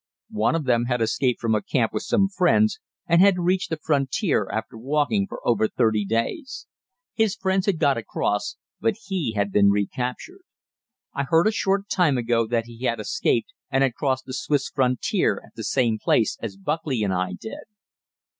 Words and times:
One 0.33 0.55
of 0.55 0.63
them 0.63 0.85
had 0.85 0.99
escaped 0.99 1.39
from 1.39 1.53
a 1.53 1.61
camp 1.61 1.93
with 1.93 2.01
some 2.01 2.27
friends, 2.27 2.79
and 3.05 3.21
had 3.21 3.37
reached 3.37 3.69
the 3.69 3.77
frontier 3.77 4.49
after 4.51 4.75
walking 4.75 5.27
for 5.27 5.47
over 5.47 5.67
thirty 5.67 6.05
days. 6.05 6.65
His 7.13 7.35
friends 7.35 7.67
had 7.67 7.77
got 7.77 7.99
across, 7.99 8.57
but 8.79 8.95
he 9.05 9.33
had 9.33 9.51
been 9.51 9.69
recaptured. 9.69 10.41
I 11.13 11.21
heard 11.21 11.45
a 11.45 11.51
short 11.51 11.87
time 11.87 12.17
ago 12.17 12.47
that 12.47 12.65
he 12.65 12.85
had 12.85 12.99
escaped 12.99 13.53
and 13.69 13.83
had 13.83 13.93
crossed 13.93 14.25
the 14.25 14.33
Swiss 14.33 14.69
frontier 14.73 15.39
at 15.45 15.53
the 15.55 15.63
same 15.63 15.99
place 15.99 16.35
as 16.41 16.57
Buckley 16.57 17.03
and 17.03 17.13
I 17.13 17.33
did. 17.33 17.65